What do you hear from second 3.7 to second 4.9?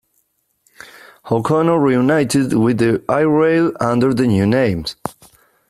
under the new name.